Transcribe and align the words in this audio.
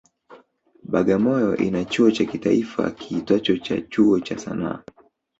Bagamoyo 0.83 1.53
ina 1.57 1.83
chuo 1.85 2.11
cha 2.11 2.25
kitaifa 2.25 2.91
kiitwacho 2.91 3.57
cha 3.57 3.81
Chuo 3.81 4.19
cha 4.19 4.37
sanaa 4.37 4.83